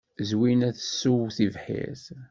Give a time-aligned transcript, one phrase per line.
[0.29, 2.05] Zwina tessew tibḥirt.